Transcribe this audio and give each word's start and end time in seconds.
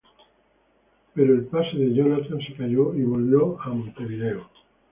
Pero 1.13 1.31
el 1.35 1.45
pase 1.45 1.77
de 1.77 1.93
Jonathan 1.93 2.39
se 2.39 2.55
cayó 2.55 2.95
y 2.95 3.03
volvió 3.03 3.61
a 3.61 3.67
Montevideo. 3.69 4.49